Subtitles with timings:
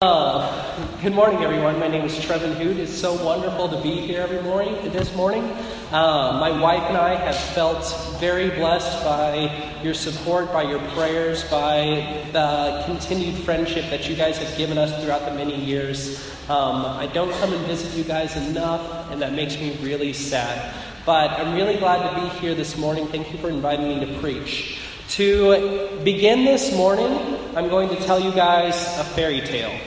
[0.00, 1.76] Uh, good morning, everyone.
[1.80, 2.76] My name is Trevin Hoot.
[2.76, 4.92] It's so wonderful to be here every morning.
[4.92, 5.42] This morning,
[5.90, 7.82] uh, my wife and I have felt
[8.20, 14.38] very blessed by your support, by your prayers, by the continued friendship that you guys
[14.38, 16.24] have given us throughout the many years.
[16.48, 20.76] Um, I don't come and visit you guys enough, and that makes me really sad.
[21.06, 23.08] But I'm really glad to be here this morning.
[23.08, 24.78] Thank you for inviting me to preach.
[25.12, 29.80] To begin this morning, I'm going to tell you guys a fairy tale.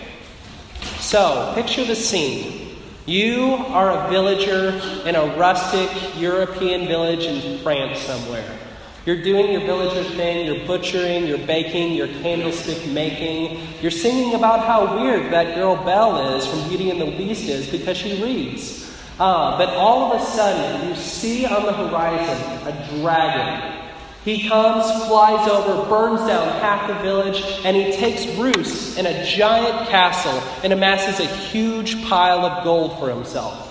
[1.00, 2.76] So, picture the scene.
[3.06, 4.70] You are a villager
[5.08, 5.90] in a rustic
[6.20, 8.58] European village in France somewhere.
[9.06, 13.62] You're doing your villager thing, you're butchering, you're baking, you're candlestick making.
[13.80, 17.68] You're singing about how weird that girl Belle is from Beauty and the Beast is
[17.68, 18.92] because she reads.
[19.20, 23.82] Uh, but all of a sudden, you see on the horizon a dragon
[24.24, 29.26] he comes, flies over, burns down half the village, and he takes roost in a
[29.26, 33.68] giant castle and amasses a huge pile of gold for himself.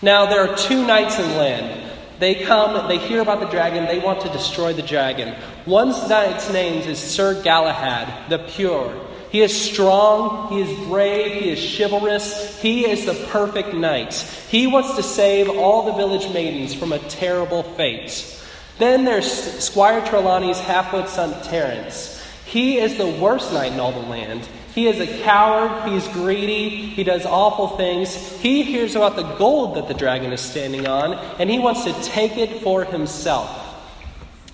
[0.00, 1.82] Now, there are two knights in land.
[2.18, 5.34] They come, they hear about the dragon, they want to destroy the dragon.
[5.66, 9.02] One knight's name is Sir Galahad, the Pure.
[9.30, 14.14] He is strong, he is brave, he is chivalrous, he is the perfect knight.
[14.48, 18.32] He wants to save all the village maidens from a terrible fate.
[18.78, 19.30] Then there's
[19.62, 22.22] Squire Trelawney's half-wit son Terence.
[22.44, 24.46] He is the worst knight in all the land.
[24.74, 28.14] He is a coward, he's greedy, he does awful things.
[28.40, 31.92] He hears about the gold that the dragon is standing on, and he wants to
[32.02, 33.62] take it for himself.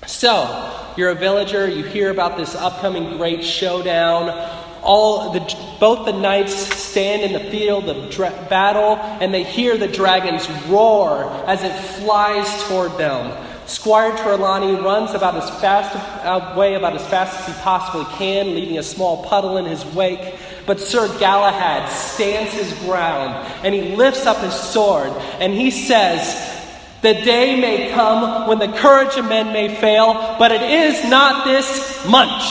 [0.07, 4.31] So, you're a villager, you hear about this upcoming great showdown.
[4.83, 5.41] All the,
[5.81, 10.49] both the knights stand in the field of dra- battle, and they hear the dragon's
[10.69, 13.37] roar as it flies toward them.
[13.67, 18.55] Squire Trelawney runs about as fast uh, away about as fast as he possibly can,
[18.55, 20.35] leaving a small puddle in his wake.
[20.67, 26.35] But Sir Galahad stands his ground and he lifts up his sword and he says,
[27.03, 31.45] The day may come when the courage of men may fail, but it is not
[31.45, 32.43] this munch.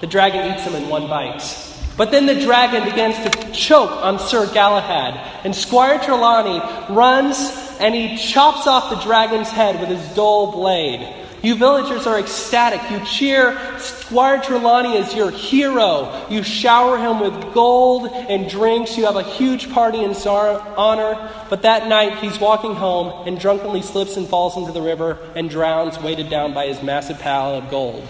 [0.00, 1.64] The dragon eats him in one bite.
[1.96, 6.60] But then the dragon begins to choke on Sir Galahad, and Squire Trelawney
[6.94, 11.14] runs and he chops off the dragon's head with his dull blade.
[11.42, 12.90] You villagers are ecstatic.
[12.90, 16.26] You cheer Squire Trelawney as your hero.
[16.28, 18.98] You shower him with gold and drinks.
[18.98, 21.30] You have a huge party in honor.
[21.48, 25.48] But that night, he's walking home and drunkenly slips and falls into the river and
[25.48, 28.02] drowns, weighted down by his massive pile of gold.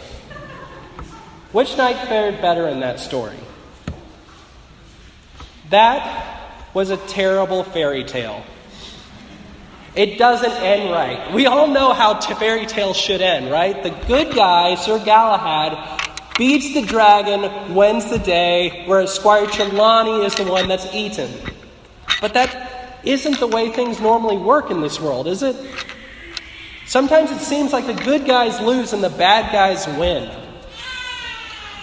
[1.53, 3.37] Which knight fared better in that story?
[5.69, 8.43] That was a terrible fairy tale.
[9.94, 11.32] It doesn't end right.
[11.32, 13.82] We all know how fairy tales should end, right?
[13.82, 16.00] The good guy, Sir Galahad,
[16.37, 21.31] beats the dragon, wins the day, whereas Squire Trelawney is the one that's eaten.
[22.21, 25.56] But that isn't the way things normally work in this world, is it?
[26.87, 30.31] Sometimes it seems like the good guys lose and the bad guys win.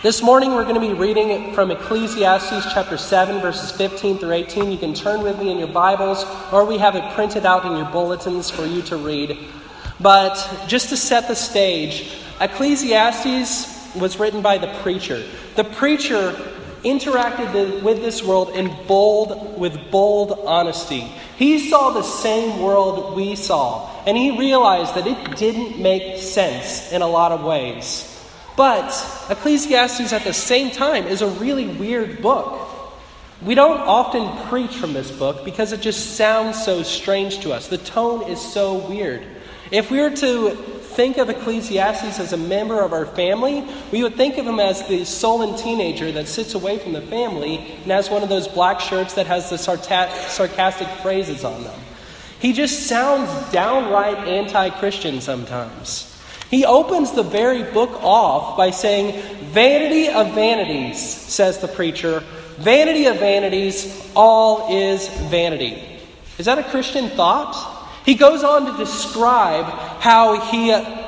[0.06, 4.72] This morning we're going to be reading from Ecclesiastes chapter 7, verses 15 through 18.
[4.72, 7.76] You can turn with me in your Bibles, or we have it printed out in
[7.76, 9.36] your bulletins for you to read.
[10.00, 10.36] But
[10.68, 15.24] just to set the stage, Ecclesiastes was written by the preacher.
[15.56, 16.34] The preacher
[16.84, 21.12] interacted with this world in bold with bold honesty.
[21.36, 26.92] He saw the same world we saw, and he realized that it didn't make sense
[26.92, 28.12] in a lot of ways.
[28.56, 28.90] But
[29.30, 32.62] Ecclesiastes at the same time is a really weird book.
[33.42, 37.68] We don't often preach from this book because it just sounds so strange to us.
[37.68, 39.24] The tone is so weird.
[39.72, 44.16] If we were to think of Ecclesiastes as a member of our family, we would
[44.16, 48.10] think of him as the sullen teenager that sits away from the family and has
[48.10, 51.80] one of those black shirts that has the sarcastic phrases on them.
[52.40, 56.15] He just sounds downright anti Christian sometimes.
[56.50, 62.24] He opens the very book off by saying, Vanity of vanities, says the preacher.
[62.58, 65.82] Vanity of vanities, all is vanity.
[66.38, 67.74] Is that a Christian thought?
[68.06, 69.66] He goes on to describe
[70.00, 71.06] how he uh,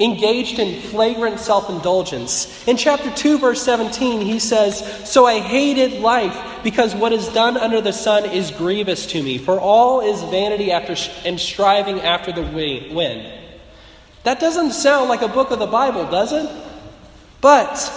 [0.00, 2.66] engaged in flagrant self indulgence.
[2.66, 7.56] In chapter 2, verse 17, he says, So I hated life because what is done
[7.56, 12.32] under the sun is grievous to me, for all is vanity after and striving after
[12.32, 13.37] the wind.
[14.24, 16.50] That doesn't sound like a book of the Bible, does it?
[17.40, 17.92] But,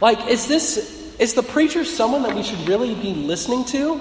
[0.00, 4.00] like, is this, is the preacher someone that we should really be listening to?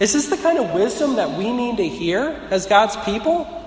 [0.00, 3.58] Is this the kind of wisdom that we need to hear as God's people?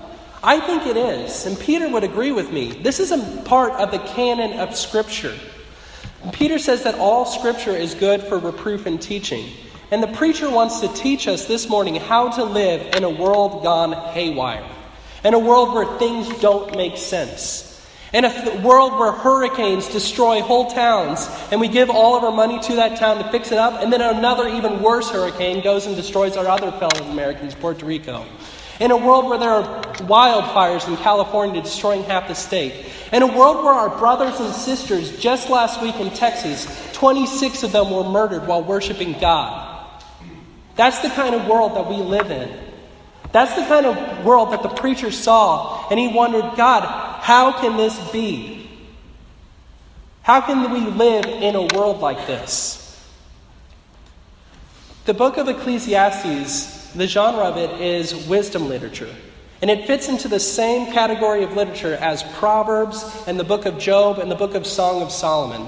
[0.43, 2.73] I think it is, and Peter would agree with me.
[2.73, 5.33] This is a part of the canon of Scripture.
[6.31, 9.49] Peter says that all scripture is good for reproof and teaching.
[9.91, 13.63] And the preacher wants to teach us this morning how to live in a world
[13.63, 14.67] gone haywire,
[15.25, 17.71] in a world where things don't make sense.
[18.13, 22.59] In a world where hurricanes destroy whole towns, and we give all of our money
[22.61, 25.95] to that town to fix it up, and then another even worse hurricane goes and
[25.95, 28.25] destroys our other fellow Americans, Puerto Rico.
[28.79, 32.85] In a world where there are wildfires in California destroying half the state.
[33.11, 37.71] In a world where our brothers and sisters, just last week in Texas, 26 of
[37.71, 39.89] them were murdered while worshiping God.
[40.75, 42.64] That's the kind of world that we live in.
[43.35, 46.85] That's the kind of world that the preacher saw, and he wondered, God,
[47.21, 48.69] how can this be?
[50.21, 52.97] How can we live in a world like this?
[55.03, 59.13] The book of Ecclesiastes, the genre of it is wisdom literature.
[59.61, 63.77] And it fits into the same category of literature as Proverbs and the book of
[63.77, 65.67] Job and the book of Song of Solomon.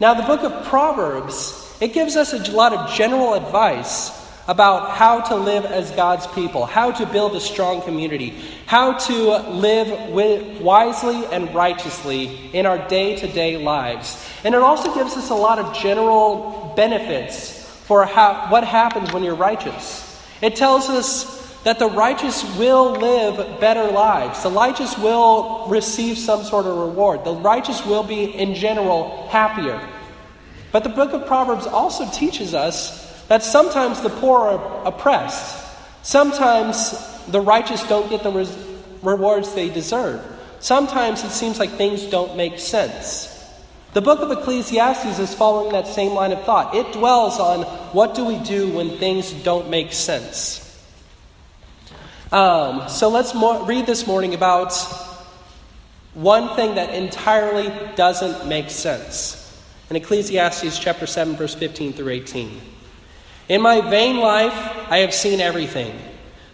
[0.00, 5.20] Now, the book of Proverbs it gives us a lot of general advice about how
[5.20, 11.24] to live as God's people, how to build a strong community, how to live wisely
[11.26, 14.28] and righteously in our day to day lives.
[14.44, 19.24] And it also gives us a lot of general benefits for how, what happens when
[19.24, 20.22] you're righteous.
[20.42, 24.42] It tells us that the righteous will live better lives.
[24.42, 27.24] The righteous will receive some sort of reward.
[27.24, 29.80] The righteous will be, in general, happier.
[30.72, 35.62] But the book of Proverbs also teaches us that sometimes the poor are oppressed.
[36.02, 36.94] Sometimes
[37.28, 38.56] the righteous don't get the res-
[39.02, 40.22] rewards they deserve.
[40.60, 43.30] Sometimes it seems like things don't make sense.
[43.92, 46.74] The book of Ecclesiastes is following that same line of thought.
[46.74, 47.62] It dwells on
[47.92, 50.60] what do we do when things don't make sense.
[52.32, 54.72] Um, so let's mo- read this morning about
[56.14, 59.40] one thing that entirely doesn't make sense
[59.90, 62.60] in Ecclesiastes chapter 7, verse 15 through 18.
[63.48, 64.54] In my vain life,
[64.90, 65.98] I have seen everything.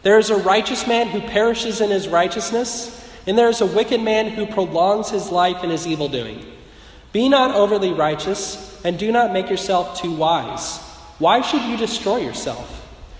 [0.03, 2.97] There is a righteous man who perishes in his righteousness,
[3.27, 6.45] and there is a wicked man who prolongs his life in his evil doing.
[7.13, 10.79] Be not overly righteous, and do not make yourself too wise.
[11.19, 12.79] Why should you destroy yourself?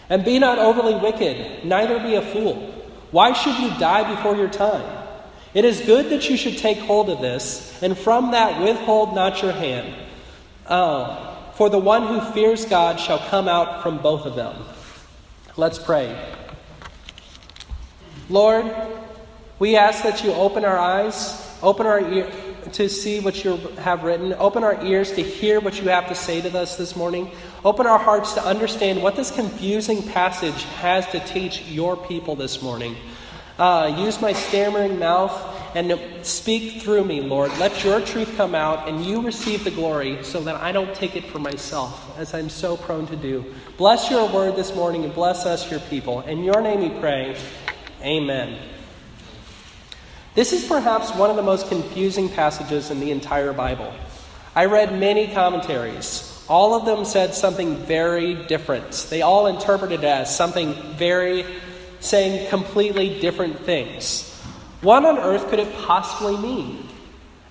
[0.09, 2.75] And be not overly wicked, neither be a fool.
[3.11, 4.99] Why should you die before your time?
[5.53, 9.43] It is good that you should take hold of this, and from that withhold not
[9.43, 9.95] your hand.
[10.67, 11.30] Uh,
[11.61, 14.65] for the one who fears God shall come out from both of them.
[15.59, 16.19] Let's pray.
[18.31, 18.75] Lord,
[19.59, 22.33] we ask that you open our eyes, open our ear
[22.73, 26.15] to see what you have written, open our ears to hear what you have to
[26.15, 27.31] say to us this morning,
[27.63, 32.63] open our hearts to understand what this confusing passage has to teach your people this
[32.63, 32.97] morning.
[33.59, 37.51] Uh, use my stammering mouth and speak through me, Lord.
[37.59, 41.17] Let your truth come out and you receive the glory so that I don't take
[41.17, 43.45] it for myself, as I'm so prone to do.
[43.77, 46.21] Bless your word this morning and bless us, your people.
[46.23, 47.37] In your name we pray.
[48.03, 48.59] Amen.
[50.35, 53.93] This is perhaps one of the most confusing passages in the entire Bible.
[54.55, 56.27] I read many commentaries.
[56.49, 59.07] All of them said something very different.
[59.11, 61.45] They all interpreted it as something very
[62.01, 64.30] saying completely different things.
[64.83, 66.89] What on earth could it possibly mean?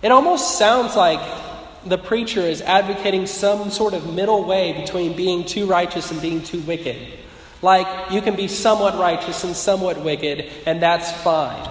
[0.01, 1.19] It almost sounds like
[1.85, 6.41] the preacher is advocating some sort of middle way between being too righteous and being
[6.41, 6.97] too wicked.
[7.61, 11.69] Like, you can be somewhat righteous and somewhat wicked, and that's fine.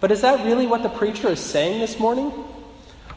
[0.00, 2.32] But is that really what the preacher is saying this morning?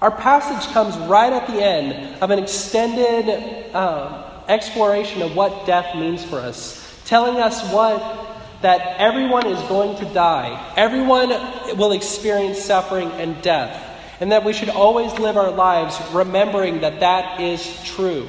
[0.01, 5.95] Our passage comes right at the end of an extended uh, exploration of what death
[5.95, 11.29] means for us, telling us what that everyone is going to die, everyone
[11.77, 13.81] will experience suffering and death,
[14.19, 18.27] and that we should always live our lives remembering that that is true.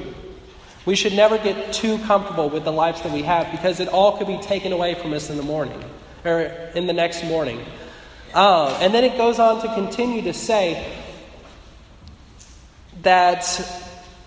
[0.85, 4.17] We should never get too comfortable with the lives that we have because it all
[4.17, 5.83] could be taken away from us in the morning
[6.23, 6.41] or
[6.75, 7.61] in the next morning.
[8.33, 10.95] Uh, and then it goes on to continue to say
[13.01, 13.43] that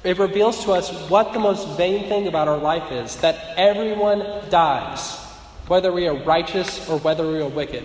[0.04, 4.24] it reveals to us what the most vain thing about our life is that everyone
[4.50, 5.29] dies
[5.70, 7.84] whether we are righteous or whether we are wicked.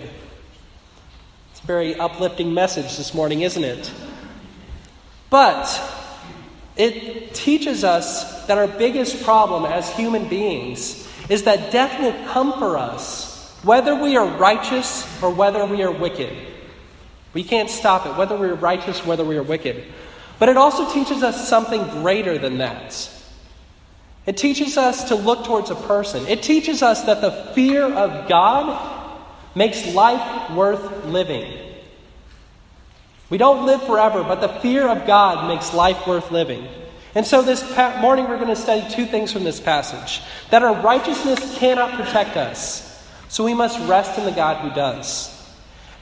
[1.52, 3.92] It's a very uplifting message this morning, isn't it?
[5.30, 5.80] But
[6.76, 12.54] it teaches us that our biggest problem as human beings is that death will come
[12.54, 16.36] for us whether we are righteous or whether we are wicked.
[17.34, 19.84] We can't stop it, whether we are righteous, or whether we are wicked.
[20.40, 23.15] But it also teaches us something greater than that.
[24.26, 26.26] It teaches us to look towards a person.
[26.26, 29.22] It teaches us that the fear of God
[29.54, 31.62] makes life worth living.
[33.30, 36.66] We don't live forever, but the fear of God makes life worth living.
[37.14, 37.62] And so this
[38.00, 42.36] morning we're going to study two things from this passage that our righteousness cannot protect
[42.36, 45.32] us, so we must rest in the God who does.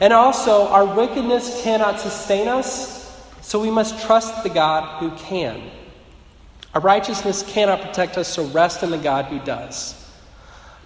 [0.00, 5.70] And also, our wickedness cannot sustain us, so we must trust the God who can.
[6.74, 9.94] Our righteousness cannot protect us, so rest in the God who does.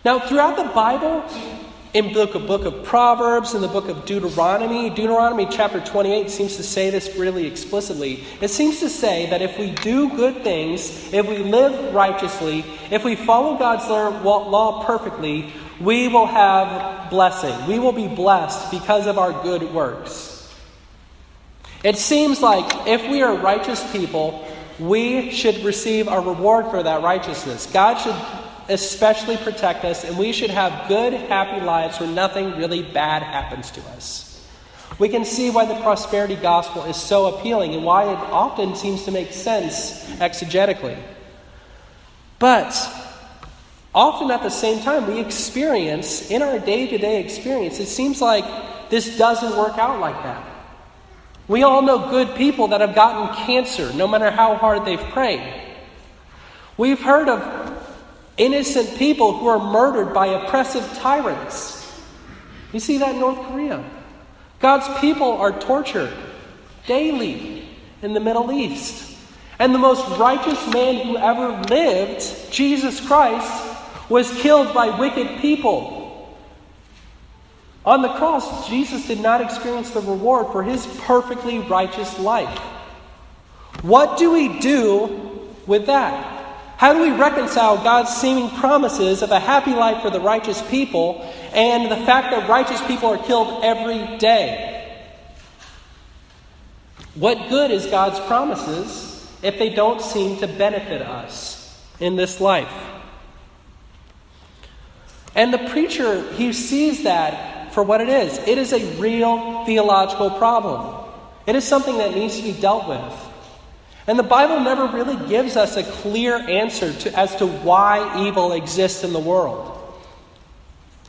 [0.05, 1.25] Now, throughout the Bible,
[1.95, 6.63] in the book of Proverbs, in the book of Deuteronomy, Deuteronomy chapter 28 seems to
[6.63, 8.23] say this really explicitly.
[8.43, 13.05] It seems to say that if we do good things, if we live righteously, if
[13.05, 17.67] we follow God's law perfectly, we will have blessing.
[17.67, 20.55] We will be blessed because of our good works.
[21.83, 24.45] It seems like if we are righteous people,
[24.79, 27.67] we should receive a reward for that righteousness.
[27.67, 28.15] God should
[28.69, 33.71] especially protect us, and we should have good, happy lives where nothing really bad happens
[33.73, 34.25] to us.
[34.99, 39.05] We can see why the prosperity gospel is so appealing and why it often seems
[39.05, 40.99] to make sense exegetically.
[42.39, 42.75] But
[43.95, 48.21] often at the same time, we experience, in our day to day experience, it seems
[48.21, 48.45] like
[48.91, 50.48] this doesn't work out like that.
[51.49, 55.43] We all know good people that have gotten cancer, no matter how hard they've prayed.
[56.77, 57.75] We've heard of
[58.37, 61.75] innocent people who are murdered by oppressive tyrants.
[62.73, 63.83] You see that in North Korea.
[64.61, 66.13] God's people are tortured
[66.87, 67.67] daily
[68.03, 69.17] in the Middle East.
[69.59, 73.77] And the most righteous man who ever lived, Jesus Christ,
[74.09, 75.98] was killed by wicked people.
[77.89, 82.59] On the cross, Jesus did not experience the reward for his perfectly righteous life.
[83.81, 86.23] What do we do with that?
[86.77, 91.23] How do we reconcile God's seeming promises of a happy life for the righteous people
[91.55, 95.01] and the fact that righteous people are killed every day?
[97.15, 102.85] What good is God's promises if they don't seem to benefit us in this life?
[105.35, 108.39] And the preacher, he sees that for what it is.
[108.39, 110.97] It is a real theological problem.
[111.47, 113.15] It is something that needs to be dealt with.
[114.09, 118.53] And the Bible never really gives us a clear answer to, as to why evil
[118.53, 119.79] exists in the world.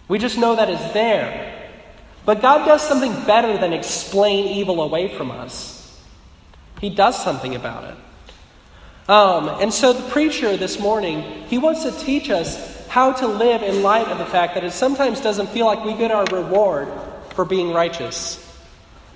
[0.08, 1.72] We just know that it's there.
[2.24, 6.00] But God does something better than explain evil away from us.
[6.80, 9.10] He does something about it.
[9.10, 13.62] Um, and so the preacher this morning, he wants to teach us how to live
[13.64, 16.90] in light of the fact that it sometimes doesn't feel like we get our reward
[17.36, 18.46] for being righteous.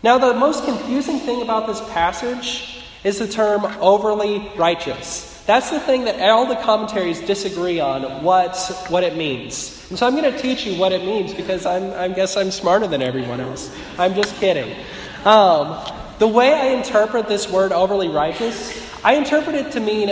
[0.03, 5.43] Now, the most confusing thing about this passage is the term overly righteous.
[5.45, 8.55] That's the thing that all the commentaries disagree on what,
[8.89, 9.85] what it means.
[9.89, 12.51] And so I'm going to teach you what it means because I'm, I guess I'm
[12.51, 13.75] smarter than everyone else.
[13.97, 14.73] I'm just kidding.
[15.25, 15.83] Um,
[16.19, 18.71] the way I interpret this word overly righteous,
[19.03, 20.09] I interpret it to mean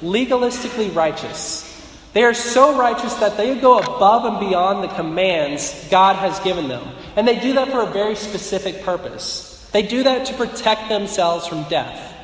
[0.00, 1.69] legalistically righteous.
[2.12, 6.68] They are so righteous that they go above and beyond the commands God has given
[6.68, 6.86] them.
[7.14, 9.68] And they do that for a very specific purpose.
[9.72, 12.14] They do that to protect themselves from death.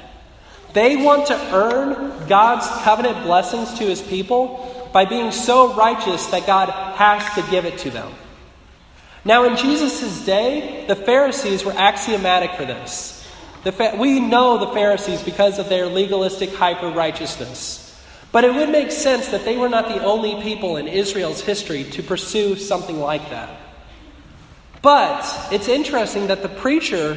[0.72, 6.46] They want to earn God's covenant blessings to his people by being so righteous that
[6.46, 8.12] God has to give it to them.
[9.24, 13.24] Now, in Jesus' day, the Pharisees were axiomatic for this.
[13.62, 17.85] Fa- we know the Pharisees because of their legalistic hyper righteousness.
[18.32, 21.84] But it would make sense that they were not the only people in Israel's history
[21.84, 23.48] to pursue something like that.
[24.82, 27.16] But it's interesting that the preacher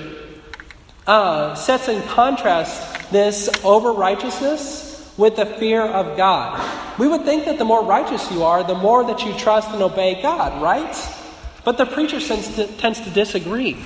[1.06, 6.98] uh, sets in contrast this over righteousness with the fear of God.
[6.98, 9.82] We would think that the more righteous you are, the more that you trust and
[9.82, 10.96] obey God, right?
[11.66, 13.78] But the preacher tends to, tends to disagree.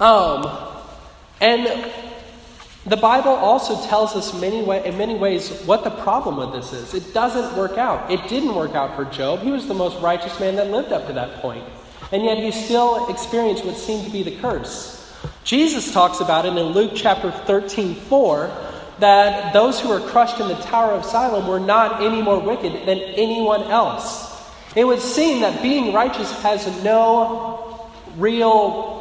[0.00, 0.50] Um,
[1.40, 1.90] and
[2.86, 6.72] the Bible also tells us many way, in many ways what the problem with this
[6.72, 6.94] is.
[6.94, 8.10] It doesn't work out.
[8.10, 9.40] It didn't work out for Job.
[9.40, 11.64] He was the most righteous man that lived up to that point.
[12.10, 14.96] And yet he still experienced what seemed to be the curse.
[15.44, 18.50] Jesus talks about it in Luke chapter 13, 4,
[18.98, 22.86] that those who were crushed in the Tower of Siloam were not any more wicked
[22.86, 24.30] than anyone else.
[24.74, 28.99] It would seem that being righteous has no real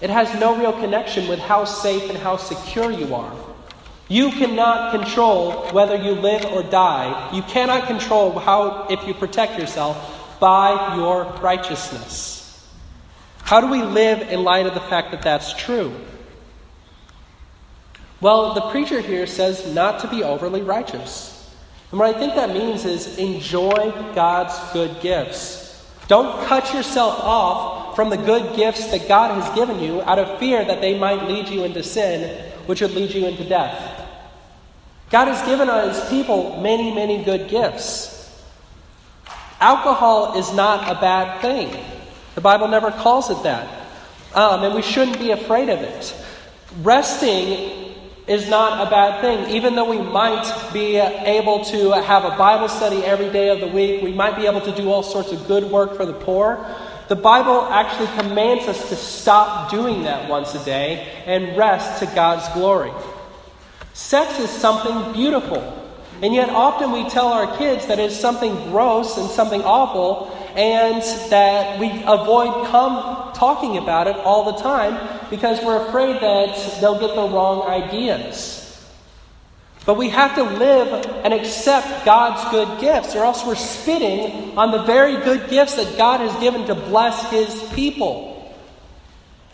[0.00, 3.34] it has no real connection with how safe and how secure you are.
[4.08, 7.30] You cannot control whether you live or die.
[7.34, 12.68] You cannot control how if you protect yourself by your righteousness.
[13.42, 15.94] How do we live in light of the fact that that's true?
[18.20, 21.34] Well, the preacher here says not to be overly righteous.
[21.90, 25.86] And what I think that means is enjoy God's good gifts.
[26.08, 30.38] Don't cut yourself off from the good gifts that God has given you out of
[30.38, 34.06] fear that they might lead you into sin, which would lead you into death.
[35.10, 38.40] God has given us people many, many good gifts.
[39.58, 41.76] Alcohol is not a bad thing.
[42.36, 43.68] The Bible never calls it that.
[44.32, 46.14] Um, and we shouldn't be afraid of it.
[46.82, 47.96] Resting
[48.28, 49.50] is not a bad thing.
[49.56, 53.66] Even though we might be able to have a Bible study every day of the
[53.66, 56.64] week, we might be able to do all sorts of good work for the poor.
[57.08, 62.06] The Bible actually commands us to stop doing that once a day and rest to
[62.14, 62.92] God's glory.
[63.94, 65.74] Sex is something beautiful.
[66.20, 71.00] And yet, often we tell our kids that it's something gross and something awful, and
[71.30, 72.66] that we avoid
[73.34, 78.67] talking about it all the time because we're afraid that they'll get the wrong ideas.
[79.88, 84.70] But we have to live and accept God's good gifts, or else we're spitting on
[84.70, 88.54] the very good gifts that God has given to bless His people.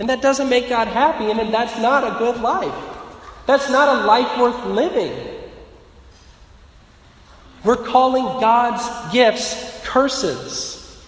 [0.01, 2.75] And that doesn't make God happy, and that's not a good life.
[3.47, 5.13] That's not a life worth living.
[7.63, 11.01] We're calling God's gifts curses.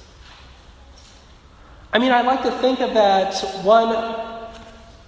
[1.92, 4.48] I mean, I like to think of that one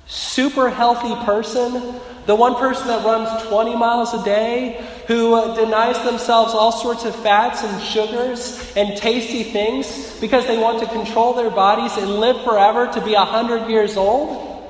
[0.08, 5.96] super healthy person, the one person that runs 20 miles a day, who uh, denies
[6.04, 11.32] themselves all sorts of fats and sugars and tasty things because they want to control
[11.32, 14.62] their bodies and live forever to be 100 years old.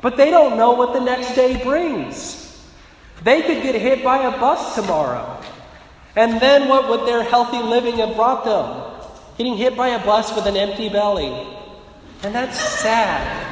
[0.00, 2.64] But they don't know what the next day brings.
[3.24, 5.42] They could get hit by a bus tomorrow.
[6.14, 9.10] And then what would their healthy living have brought them?
[9.36, 11.34] Getting hit by a bus with an empty belly.
[12.22, 13.48] And that's sad.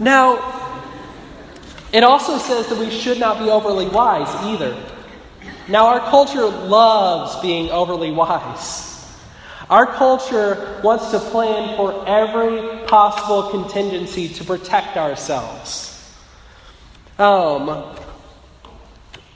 [0.00, 0.61] Now,
[1.92, 4.76] it also says that we should not be overly wise either.
[5.68, 8.88] Now, our culture loves being overly wise.
[9.70, 15.88] Our culture wants to plan for every possible contingency to protect ourselves.
[17.18, 17.84] Um,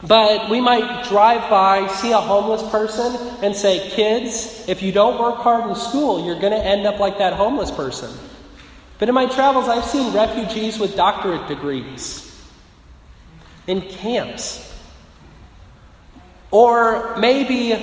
[0.03, 5.21] but we might drive by, see a homeless person, and say, Kids, if you don't
[5.21, 8.11] work hard in school, you're going to end up like that homeless person.
[8.99, 12.26] But in my travels, I've seen refugees with doctorate degrees
[13.67, 14.63] in camps.
[16.51, 17.75] Or maybe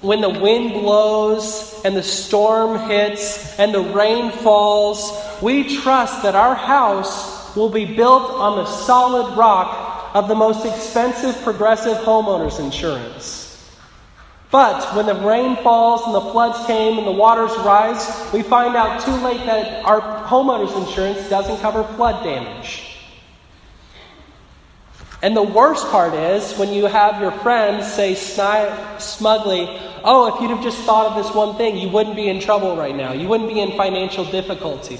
[0.00, 6.34] when the wind blows and the storm hits and the rain falls, we trust that
[6.34, 12.60] our house will be built on the solid rock of the most expensive progressive homeowners
[12.60, 13.44] insurance.
[14.50, 18.76] But when the rain falls and the floods came and the waters rise, we find
[18.76, 22.87] out too late that our homeowners insurance doesn't cover flood damage.
[25.20, 29.66] And the worst part is when you have your friends say smugly,
[30.04, 32.76] Oh, if you'd have just thought of this one thing, you wouldn't be in trouble
[32.76, 33.12] right now.
[33.12, 34.98] You wouldn't be in financial difficulty.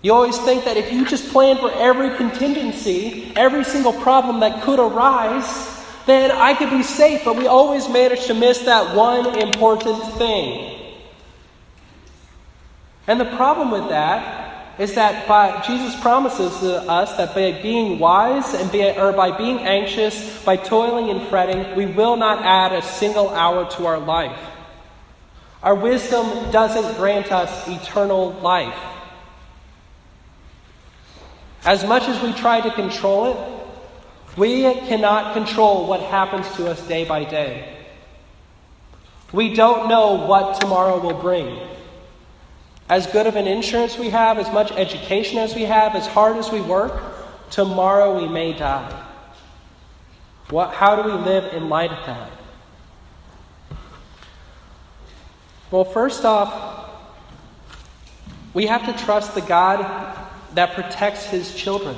[0.00, 4.62] You always think that if you just plan for every contingency, every single problem that
[4.62, 9.38] could arise, then I could be safe, but we always manage to miss that one
[9.40, 10.94] important thing.
[13.08, 14.35] And the problem with that
[14.78, 19.36] is that by Jesus promises to us that by being wise and be, or by
[19.36, 23.98] being anxious, by toiling and fretting, we will not add a single hour to our
[23.98, 24.38] life.
[25.62, 28.78] Our wisdom doesn't grant us eternal life.
[31.64, 36.86] As much as we try to control it, we cannot control what happens to us
[36.86, 37.76] day by day.
[39.32, 41.58] We don't know what tomorrow will bring.
[42.88, 46.36] As good of an insurance we have, as much education as we have, as hard
[46.36, 47.02] as we work,
[47.50, 49.04] tomorrow we may die.
[50.50, 52.30] What, how do we live in light of that?
[55.72, 56.90] Well, first off,
[58.54, 59.80] we have to trust the God
[60.54, 61.96] that protects his children.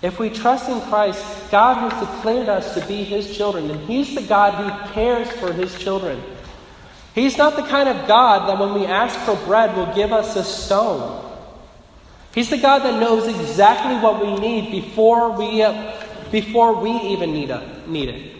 [0.00, 4.14] If we trust in Christ, God has declared us to be his children, and he's
[4.14, 6.22] the God who cares for his children.
[7.14, 10.34] He's not the kind of God that when we ask for bread will give us
[10.34, 11.20] a stone.
[12.34, 15.94] He's the God that knows exactly what we need before we, uh,
[16.32, 18.32] before we even need, a, need it.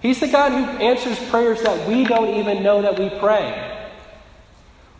[0.00, 3.74] He's the God who answers prayers that we don't even know that we pray.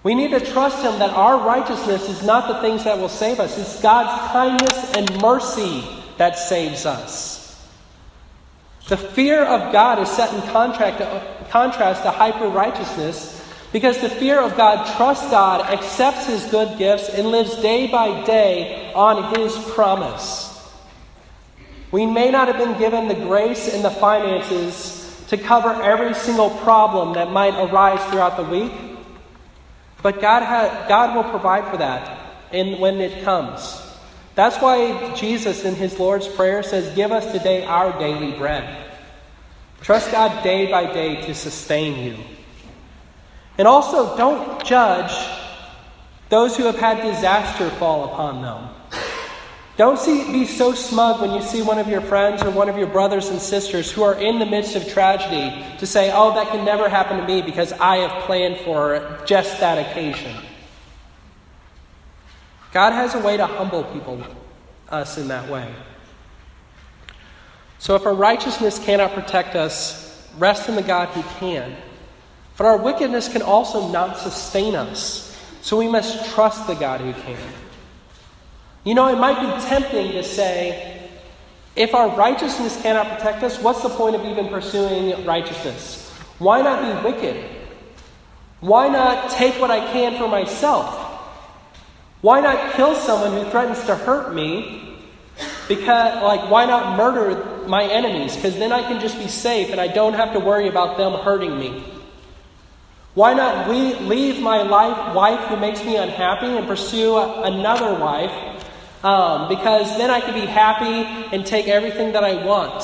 [0.03, 3.39] We need to trust Him that our righteousness is not the things that will save
[3.39, 5.85] us, it's God's kindness and mercy
[6.17, 7.38] that saves us.
[8.89, 13.35] The fear of God is set in contrast to, hyper righteousness
[13.71, 18.25] because the fear of God trusts God, accepts His good gifts, and lives day by
[18.25, 20.47] day on His promise.
[21.91, 26.49] We may not have been given the grace and the finances to cover every single
[26.49, 28.73] problem that might arise throughout the week.
[30.03, 32.19] But God, ha- God will provide for that
[32.53, 33.88] in, when it comes.
[34.39, 38.89] That's why Jesus in his Lord's Prayer says, Give us today our daily bread.
[39.81, 42.17] Trust God day by day to sustain you.
[43.59, 45.13] And also, don't judge
[46.29, 48.69] those who have had disaster fall upon them.
[49.77, 52.79] Don't see, be so smug when you see one of your friends or one of
[52.79, 56.53] your brothers and sisters who are in the midst of tragedy to say, oh, that
[56.53, 60.37] can never happen to me because I have planned for just that occasion.
[62.73, 64.23] God has a way to humble people,
[64.89, 65.73] us in that way.
[67.79, 71.77] So if our righteousness cannot protect us, rest in the God who can.
[72.57, 75.25] But our wickedness can also not sustain us.
[75.63, 77.39] So we must trust the God who can.
[78.85, 81.09] You know, it might be tempting to say,
[81.77, 86.11] if our righteousness cannot protect us, what's the point of even pursuing righteousness?
[86.39, 87.45] Why not be wicked?
[88.61, 91.08] Why not take what I can for myself?
[92.21, 94.97] Why not kill someone who threatens to hurt me?
[95.69, 98.35] Because, like, why not murder my enemies?
[98.35, 101.13] Because then I can just be safe and I don't have to worry about them
[101.13, 101.85] hurting me.
[103.15, 108.33] Why not leave my life, wife who makes me unhappy and pursue another wife?
[109.05, 111.05] Um, because then I can be happy
[111.35, 112.83] and take everything that I want.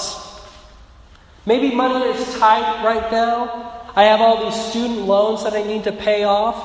[1.47, 3.83] Maybe money is tight right now.
[3.97, 6.57] I have all these student loans that I need to pay off.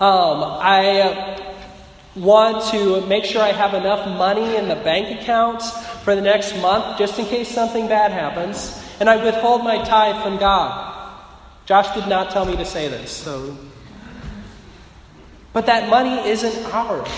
[0.00, 1.45] Um, I
[2.16, 5.70] want to make sure I have enough money in the bank accounts
[6.02, 8.82] for the next month just in case something bad happens.
[8.98, 10.94] And I withhold my tithe from God.
[11.66, 13.56] Josh did not tell me to say this, so.
[15.52, 17.08] But that money isn't ours.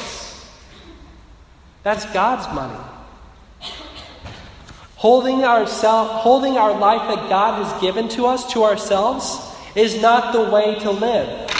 [1.82, 2.78] That's God's money.
[4.96, 9.38] Holding, ourself, holding our life that God has given to us to ourselves
[9.76, 11.57] is not the way to live.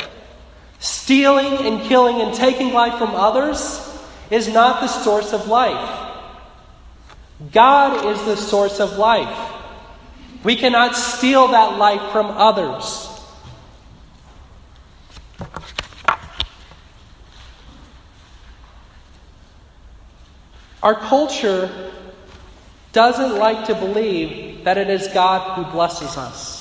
[0.81, 3.85] Stealing and killing and taking life from others
[4.31, 6.07] is not the source of life.
[7.53, 9.53] God is the source of life.
[10.45, 13.05] We cannot steal that life from others.
[20.83, 21.91] Our culture
[22.93, 26.58] doesn't like to believe that it is God who blesses us.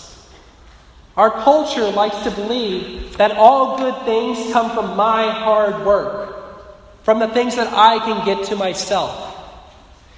[1.17, 7.17] Our culture likes to believe that all good things come from my hard work, from
[7.17, 9.33] the things that I can get to myself.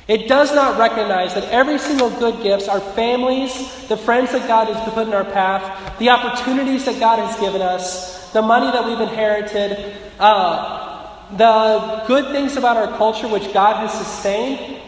[0.09, 3.53] It does not recognize that every single good gifts, our families,
[3.87, 7.61] the friends that God has put in our path, the opportunities that God has given
[7.61, 13.87] us, the money that we've inherited, uh, the good things about our culture which God
[13.87, 14.81] has sustained,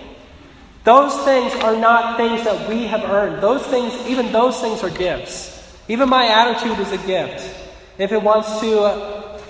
[0.84, 3.41] those things are not things that we have earned.
[3.41, 5.50] Those things, even those things are gifts.
[5.91, 7.54] Even my attitude is a gift.
[7.97, 9.41] If it wants to,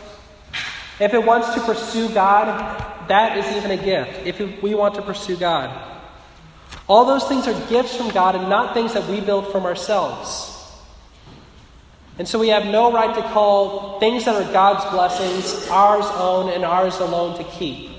[0.99, 4.25] if it wants to pursue God, that is even a gift.
[4.25, 5.69] If we want to pursue God,
[6.87, 10.47] all those things are gifts from God and not things that we build from ourselves.
[12.17, 16.49] And so we have no right to call things that are God's blessings ours own
[16.49, 17.91] and ours alone to keep.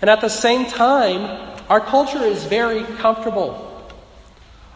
[0.00, 3.63] And at the same time, our culture is very comfortable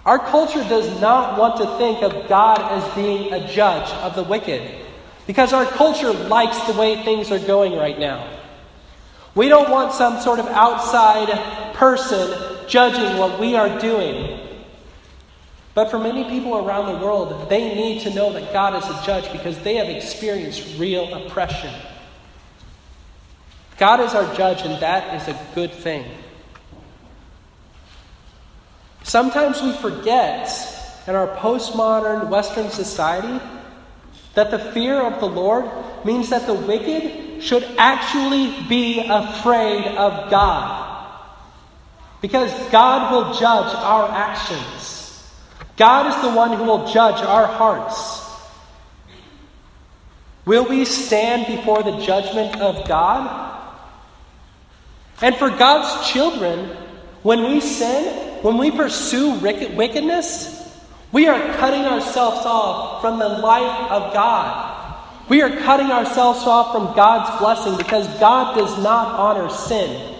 [0.08, 4.22] our culture does not want to think of God as being a judge of the
[4.22, 4.62] wicked
[5.26, 8.26] because our culture likes the way things are going right now.
[9.34, 11.28] We don't want some sort of outside
[11.74, 14.40] person judging what we are doing.
[15.74, 19.04] But for many people around the world, they need to know that God is a
[19.04, 21.74] judge because they have experienced real oppression.
[23.76, 26.06] God is our judge, and that is a good thing.
[29.08, 30.52] Sometimes we forget
[31.06, 33.42] in our postmodern Western society
[34.34, 35.64] that the fear of the Lord
[36.04, 40.84] means that the wicked should actually be afraid of God.
[42.20, 45.26] Because God will judge our actions.
[45.78, 48.30] God is the one who will judge our hearts.
[50.44, 53.58] Will we stand before the judgment of God?
[55.22, 56.76] And for God's children,
[57.22, 60.54] when we sin, when we pursue wickedness,
[61.12, 64.76] we are cutting ourselves off from the life of God.
[65.28, 70.16] We are cutting ourselves off from God's blessing because God does not honor sin.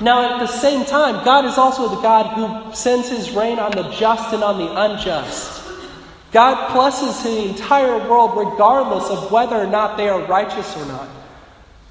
[0.00, 3.72] Now, at the same time, God is also the God who sends his rain on
[3.72, 5.62] the just and on the unjust.
[6.30, 11.08] God blesses the entire world regardless of whether or not they are righteous or not.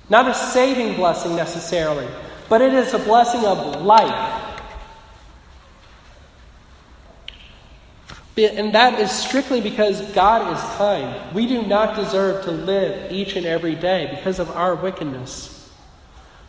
[0.10, 2.08] Not a saving blessing necessarily,
[2.49, 4.43] but it is a blessing of life.
[8.38, 11.33] And that is strictly because God is kind.
[11.33, 15.71] We do not deserve to live each and every day because of our wickedness.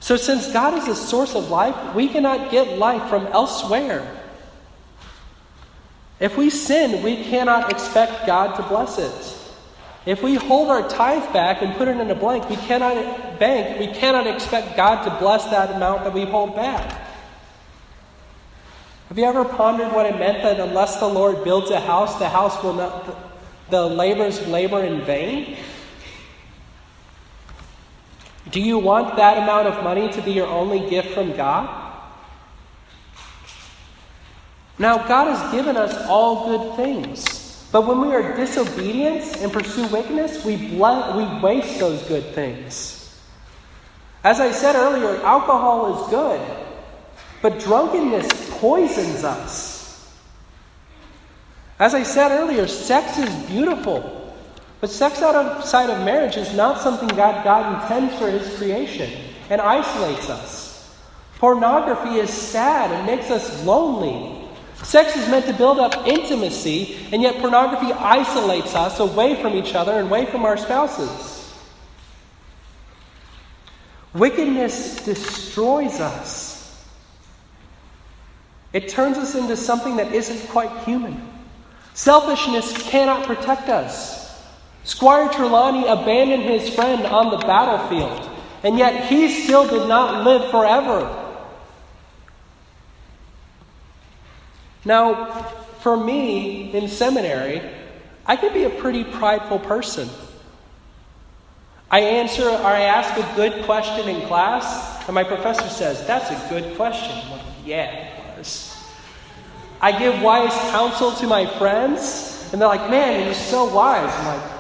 [0.01, 4.07] So, since God is the source of life, we cannot get life from elsewhere.
[6.21, 9.38] If we sin, we cannot expect God to bless it.
[10.07, 13.79] If we hold our tithe back and put it in a blank, we cannot bank,
[13.79, 17.07] we cannot expect God to bless that amount that we hold back.
[19.09, 22.29] Have you ever pondered what it meant that unless the Lord builds a house, the
[22.29, 23.17] house will not
[23.71, 25.57] the laborers labor in vain?
[28.51, 31.87] Do you want that amount of money to be your only gift from God?
[34.79, 37.38] Now, God has given us all good things.
[37.71, 42.95] But when we are disobedient and pursue wickedness, we, ble- we waste those good things.
[44.25, 46.41] As I said earlier, alcohol is good,
[47.43, 49.79] but drunkenness poisons us.
[51.79, 54.15] As I said earlier, sex is beautiful.
[54.81, 59.11] But sex outside of marriage is not something God, God intends for His creation
[59.51, 60.97] and isolates us.
[61.39, 64.38] Pornography is sad and makes us lonely.
[64.83, 69.75] Sex is meant to build up intimacy, and yet pornography isolates us away from each
[69.75, 71.35] other and away from our spouses.
[74.15, 76.87] Wickedness destroys us.
[78.73, 81.29] It turns us into something that isn't quite human.
[81.95, 84.19] Selfishness cannot protect us.
[84.85, 88.31] Squire Trelawney abandoned his friend on the battlefield,
[88.63, 91.28] and yet he still did not live forever.
[94.85, 95.27] Now,
[95.81, 97.63] for me in seminary,
[98.27, 100.09] I could be a pretty prideful person.
[101.91, 106.31] I answer or I ask a good question in class, and my professor says, That's
[106.31, 107.17] a good question.
[107.65, 108.77] Yeah, it was.
[109.81, 114.13] I give wise counsel to my friends, and they're like, Man, you're so wise.
[114.13, 114.51] I'm like,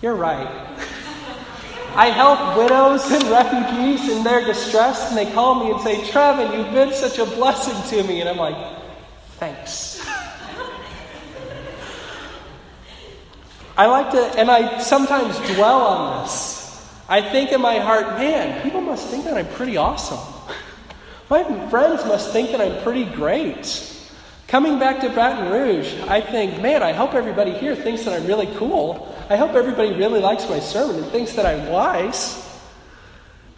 [0.00, 0.48] You're right.
[1.94, 6.56] I help widows and refugees in their distress, and they call me and say, Trevin,
[6.56, 8.20] you've been such a blessing to me.
[8.20, 8.56] And I'm like,
[9.38, 10.00] Thanks.
[13.76, 16.54] I like to, and I sometimes dwell on this.
[17.08, 20.20] I think in my heart, man, people must think that I'm pretty awesome.
[21.28, 23.90] My friends must think that I'm pretty great.
[24.46, 28.26] Coming back to Baton Rouge, I think, man, I hope everybody here thinks that I'm
[28.26, 29.12] really cool.
[29.28, 32.40] I hope everybody really likes my sermon and thinks that I'm wise.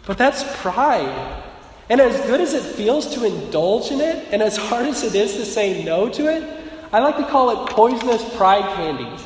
[0.05, 1.43] But that's pride.
[1.89, 5.15] And as good as it feels to indulge in it, and as hard as it
[5.15, 6.43] is to say no to it,
[6.91, 9.23] I like to call it poisonous pride candy.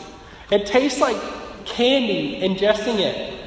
[0.52, 1.18] It tastes like
[1.66, 3.40] candy ingesting it,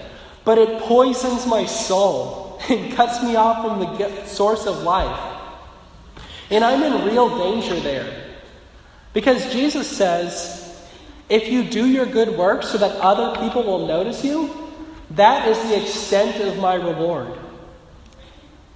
[0.44, 5.32] but it poisons my soul and cuts me off from the source of life.
[6.50, 8.22] And I'm in real danger there.
[9.12, 10.60] Because Jesus says,
[11.28, 14.72] if you do your good work so that other people will notice you,
[15.12, 17.38] that is the extent of my reward.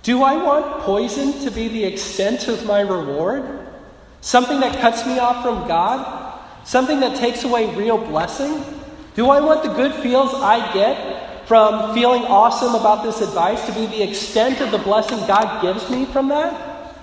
[0.08, 3.44] Do I want poison to be the extent of my reward?
[4.22, 6.40] Something that cuts me off from God?
[6.64, 8.64] Something that takes away real blessing?
[9.16, 13.72] Do I want the good feels I get from feeling awesome about this advice to
[13.74, 16.96] be the extent of the blessing God gives me from that?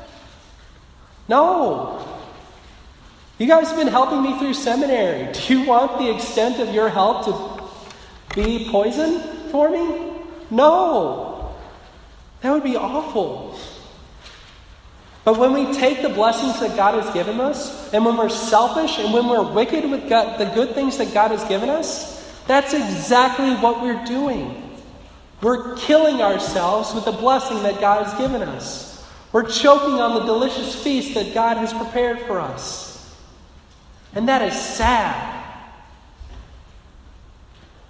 [1.27, 2.03] No.
[3.37, 5.31] You guys have been helping me through seminary.
[5.47, 10.11] Do you want the extent of your help to be poison for me?
[10.49, 11.34] No.
[12.45, 13.57] That would be awful.
[15.23, 18.99] But when we take the blessings that God has given us, and when we're selfish
[18.99, 22.75] and when we're wicked with God, the good things that God has given us, that's
[22.75, 24.77] exactly what we're doing.
[25.41, 29.03] We're killing ourselves with the blessing that God has given us.
[29.31, 33.11] We're choking on the delicious feast that God has prepared for us.
[34.13, 35.43] And that is sad.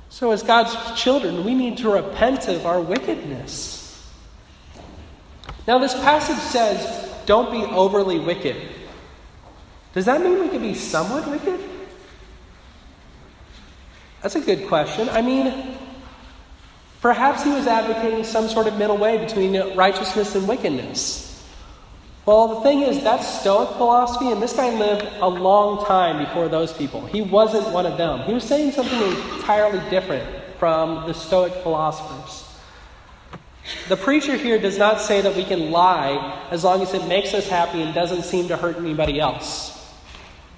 [0.08, 3.75] So, as God's children, we need to repent of our wickedness.
[5.68, 8.56] Now, this passage says, don't be overly wicked.
[9.94, 11.60] Does that mean we can be somewhat wicked?
[14.22, 15.10] That's a good question.
[15.10, 15.78] I mean,
[17.02, 21.44] perhaps he was advocating some sort of middle way between righteousness and wickedness.
[22.26, 26.48] Well, the thing is, that's Stoic philosophy, and this guy lived a long time before
[26.48, 27.06] those people.
[27.06, 28.22] He wasn't one of them.
[28.22, 32.45] He was saying something entirely different from the Stoic philosophers.
[33.88, 37.34] The preacher here does not say that we can lie as long as it makes
[37.34, 39.72] us happy and doesn't seem to hurt anybody else.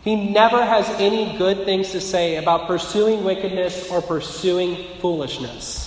[0.04, 5.84] He never has any good things to say about pursuing wickedness or pursuing foolishness.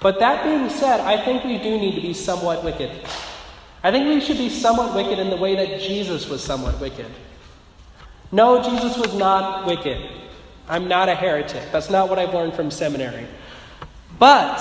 [0.00, 2.90] But that being said, I think we do need to be somewhat wicked.
[3.82, 7.06] I think we should be somewhat wicked in the way that Jesus was somewhat wicked.
[8.32, 10.10] No, Jesus was not wicked.
[10.68, 11.70] I'm not a heretic.
[11.72, 13.26] That's not what I've learned from seminary.
[14.18, 14.58] But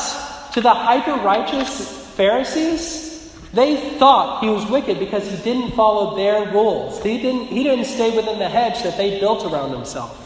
[0.56, 6.50] to the hyper righteous Pharisees, they thought he was wicked because he didn't follow their
[6.50, 7.04] rules.
[7.04, 10.22] He didn't, he didn't stay within the hedge that they built around himself.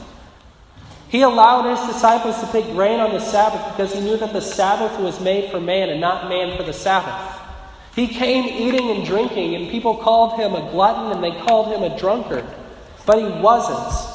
[1.07, 4.41] He allowed his disciples to pick grain on the Sabbath because he knew that the
[4.41, 7.39] Sabbath was made for man and not man for the Sabbath.
[7.95, 11.81] He came eating and drinking, and people called him a glutton and they called him
[11.81, 12.45] a drunkard.
[13.07, 14.13] But he wasn't.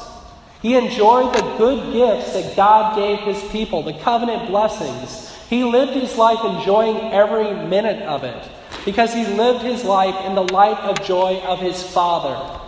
[0.61, 5.34] He enjoyed the good gifts that God gave his people, the covenant blessings.
[5.49, 8.49] He lived his life enjoying every minute of it
[8.83, 12.61] because he lived his life in the light of joy of his Father.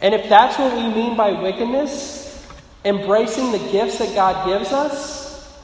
[0.00, 2.46] And if that's what we mean by wickedness,
[2.84, 5.58] embracing the gifts that God gives us,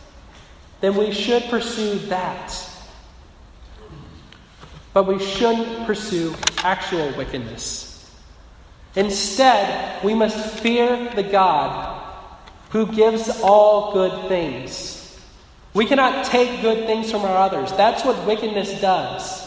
[0.81, 2.55] then we should pursue that.
[4.93, 7.91] But we shouldn't pursue actual wickedness.
[8.97, 12.01] Instead, we must fear the God
[12.71, 14.94] who gives all good things.
[15.75, 17.73] We cannot take good things from our others.
[17.73, 19.43] That's what wickedness does.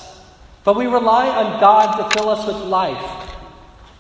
[0.66, 3.34] But we rely on God to fill us with life.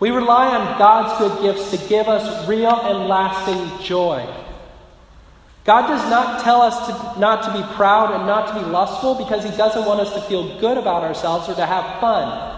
[0.02, 4.28] We rely on God's good gifts to give us real and lasting joy.
[5.64, 9.16] God does not tell us to, not to be proud and not to be lustful
[9.16, 12.58] because He doesn't want us to feel good about ourselves or to have fun.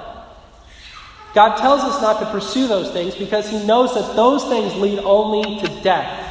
[1.34, 5.00] God tells us not to pursue those things because He knows that those things lead
[5.00, 6.29] only to death.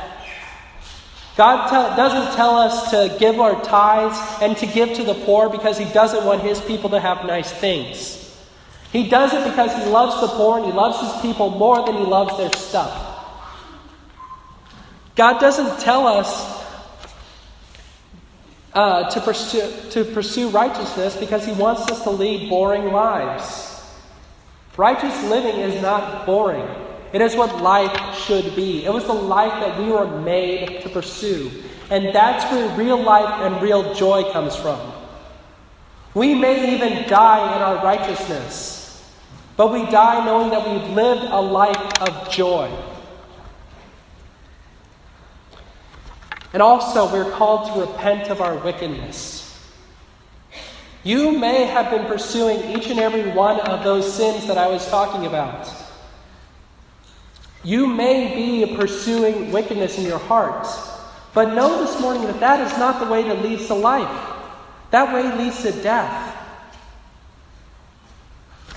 [1.38, 5.78] God doesn't tell us to give our tithes and to give to the poor because
[5.78, 8.16] He doesn't want His people to have nice things.
[8.90, 11.94] He does it because He loves the poor and He loves His people more than
[11.94, 13.04] He loves their stuff.
[15.14, 16.64] God doesn't tell us
[18.74, 23.80] uh, to, pursue, to pursue righteousness because He wants us to lead boring lives.
[24.76, 26.66] Righteous living is not boring.
[27.12, 28.84] It is what life should be.
[28.84, 31.50] It was the life that we were made to pursue.
[31.90, 34.92] And that's where real life and real joy comes from.
[36.14, 39.10] We may even die in our righteousness,
[39.56, 42.70] but we die knowing that we've lived a life of joy.
[46.52, 49.44] And also, we're called to repent of our wickedness.
[51.04, 54.86] You may have been pursuing each and every one of those sins that I was
[54.88, 55.70] talking about.
[57.64, 60.66] You may be pursuing wickedness in your heart.
[61.34, 64.36] But know this morning that that is not the way that leads to life.
[64.90, 66.36] That way leads to death.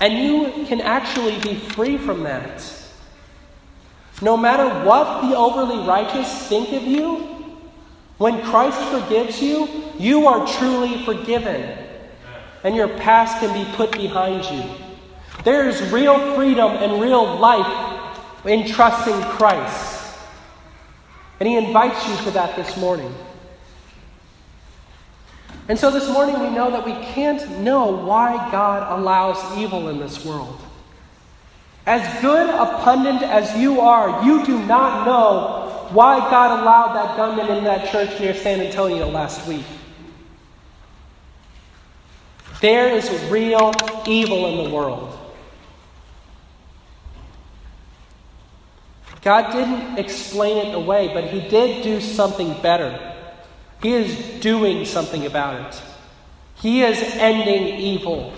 [0.00, 2.62] And you can actually be free from that.
[4.20, 7.28] No matter what the overly righteous think of you,
[8.18, 9.68] when Christ forgives you,
[9.98, 11.78] you are truly forgiven
[12.64, 14.74] and your past can be put behind you.
[15.44, 17.91] There is real freedom and real life
[18.44, 20.18] in trusting Christ.
[21.40, 23.14] And He invites you to that this morning.
[25.68, 29.98] And so this morning we know that we can't know why God allows evil in
[29.98, 30.60] this world.
[31.86, 37.16] As good a pundit as you are, you do not know why God allowed that
[37.16, 39.64] gunman in that church near San Antonio last week.
[42.60, 43.72] There is real
[44.06, 45.18] evil in the world.
[49.22, 52.98] God didn't explain it away, but He did do something better.
[53.80, 55.82] He is doing something about it.
[56.56, 58.32] He is ending evil.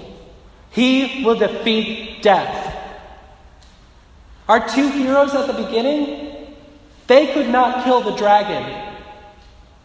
[0.70, 2.72] He will defeat death.
[4.48, 6.54] Our two heroes at the beginning,
[7.06, 8.92] they could not kill the dragon.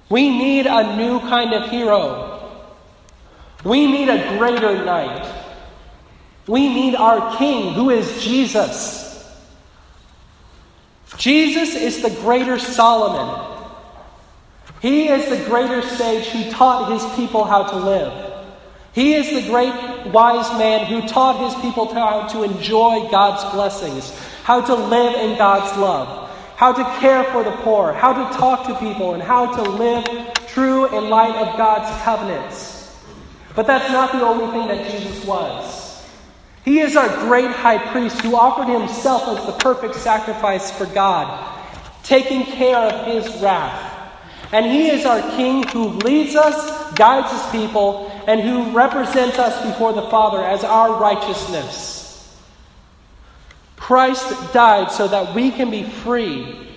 [0.10, 2.26] We need a new kind of hero.
[3.64, 5.36] We need a greater knight.
[6.48, 9.09] We need our King, who is Jesus.
[11.18, 13.58] Jesus is the greater Solomon.
[14.82, 18.30] He is the greater sage who taught his people how to live.
[18.94, 19.74] He is the great
[20.08, 25.38] wise man who taught his people how to enjoy God's blessings, how to live in
[25.38, 29.56] God's love, how to care for the poor, how to talk to people, and how
[29.56, 30.06] to live
[30.48, 32.98] true in light of God's covenants.
[33.56, 35.79] But that's not the only thing that Jesus was.
[36.66, 41.64] He is our great high priest who offered himself as the perfect sacrifice for God,
[42.04, 43.96] taking care of his wrath.
[44.52, 49.66] And he is our king who leads us, guides his people, and who represents us
[49.66, 52.38] before the Father as our righteousness.
[53.76, 56.70] Christ died so that we can be free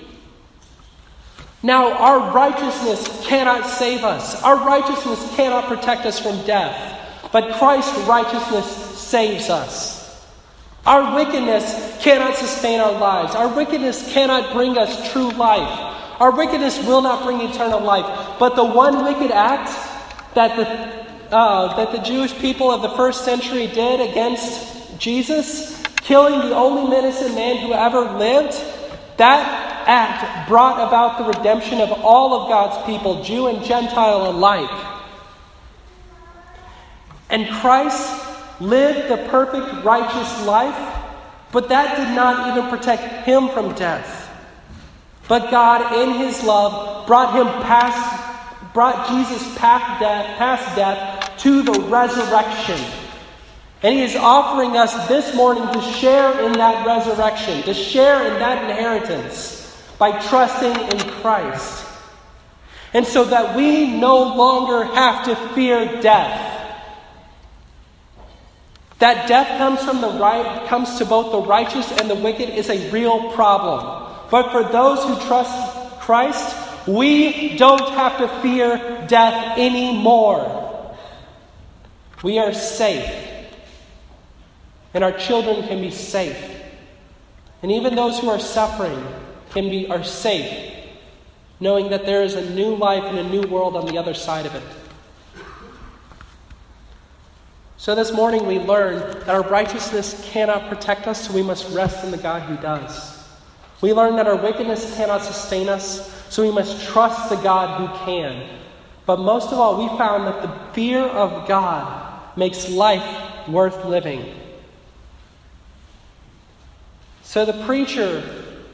[1.65, 4.43] now, our righteousness cannot save us.
[4.43, 6.99] Our righteousness cannot protect us from death.
[7.31, 8.82] But Christ's righteousness
[9.13, 10.01] saves us.
[10.87, 13.35] Our wickedness cannot sustain our lives.
[13.35, 16.19] Our wickedness cannot bring us true life.
[16.19, 18.39] Our wickedness will not bring eternal life.
[18.39, 19.69] But the one wicked act
[20.35, 20.67] that the,
[21.37, 26.97] uh, that the Jewish people of the first century did against Jesus, killing the only
[26.97, 28.55] innocent man who ever lived,
[29.19, 29.45] that
[29.87, 34.87] act brought about the redemption of all of God's people, Jew and Gentile alike.
[37.29, 38.32] And Christ
[38.63, 40.99] lived the perfect, righteous life,
[41.51, 44.31] but that did not even protect him from death.
[45.29, 51.63] But God, in his love, brought him past, brought Jesus past death, past death to
[51.63, 52.79] the resurrection.
[53.83, 58.39] And he is offering us this morning to share in that resurrection, to share in
[58.39, 61.85] that inheritance by trusting in Christ.
[62.95, 66.62] And so that we no longer have to fear death.
[69.03, 72.71] That death comes from the right comes to both the righteous and the wicked is
[72.71, 74.15] a real problem.
[74.31, 80.97] But for those who trust Christ, we don't have to fear death anymore.
[82.23, 83.13] We are safe.
[84.95, 86.39] And our children can be safe.
[87.61, 89.05] And even those who are suffering
[89.51, 90.77] can be are safe,
[91.59, 94.47] knowing that there is a new life and a new world on the other side
[94.47, 94.63] of it.
[97.83, 102.05] So this morning we learn that our righteousness cannot protect us, so we must rest
[102.05, 103.27] in the God who does.
[103.81, 108.07] We learn that our wickedness cannot sustain us, so we must trust the God who
[108.07, 108.49] can.
[109.05, 114.33] But most of all, we found that the fear of God makes life worth living.
[117.25, 118.23] So the preacher,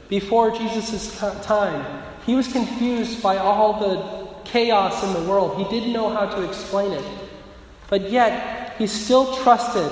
[0.07, 5.57] before Jesus' time, he was confused by all the chaos in the world.
[5.57, 7.05] He didn't know how to explain it.
[7.89, 9.91] But yet, he still trusted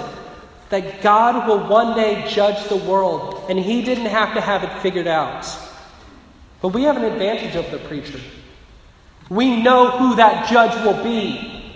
[0.69, 4.81] that God will one day judge the world, and he didn't have to have it
[4.81, 5.45] figured out.
[6.61, 8.19] But we have an advantage over the preacher.
[9.29, 11.75] We know who that judge will be.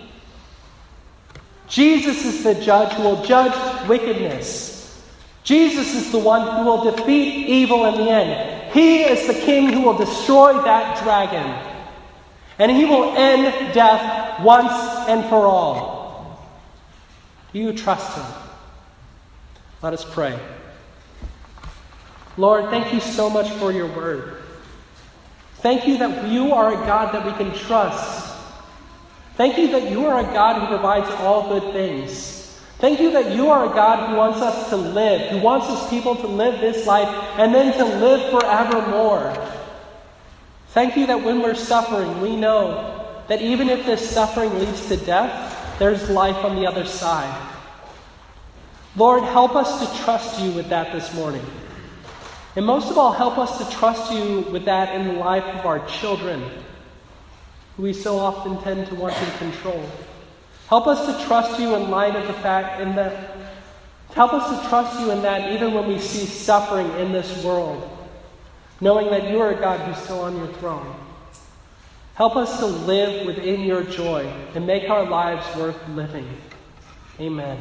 [1.67, 5.03] Jesus is the judge who will judge wickedness.
[5.43, 8.71] Jesus is the one who will defeat evil in the end.
[8.73, 11.77] He is the king who will destroy that dragon.
[12.57, 14.71] And he will end death once
[15.09, 16.00] and for all.
[17.53, 18.25] Do you trust him?
[19.81, 20.39] Let us pray.
[22.37, 24.37] Lord, thank you so much for your word.
[25.55, 28.35] Thank you that you are a God that we can trust.
[29.35, 32.59] Thank you that you are a God who provides all good things.
[32.79, 35.89] Thank you that you are a God who wants us to live, who wants us
[35.89, 39.35] people to live this life and then to live forevermore.
[40.69, 44.97] Thank you that when we're suffering, we know that even if this suffering leads to
[44.97, 47.35] death, there's life on the other side.
[48.95, 51.43] Lord, help us to trust you with that this morning.
[52.55, 55.65] And most of all, help us to trust you with that in the life of
[55.65, 56.43] our children,
[57.75, 59.83] who we so often tend to want to control.
[60.67, 63.35] Help us to trust you in light of the fact in that
[64.13, 67.89] help us to trust you in that even when we see suffering in this world,
[68.81, 70.95] knowing that you are a God who's still on your throne.
[72.21, 76.27] Help us to live within your joy and make our lives worth living.
[77.19, 77.57] Amen.